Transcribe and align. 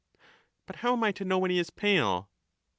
But 0.65 0.77
how 0.77 0.93
am 0.93 1.03
I 1.03 1.11
to 1.11 1.23
know 1.23 1.37
when 1.37 1.51
he 1.51 1.59
is 1.59 1.69
pale?' 1.69 2.31